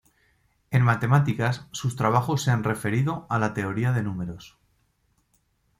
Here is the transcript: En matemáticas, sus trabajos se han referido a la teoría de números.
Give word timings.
En 0.71 0.81
matemáticas, 0.83 1.67
sus 1.71 1.95
trabajos 1.95 2.41
se 2.41 2.49
han 2.49 2.63
referido 2.63 3.27
a 3.29 3.37
la 3.37 3.53
teoría 3.53 3.91
de 3.91 4.01
números. 4.01 4.57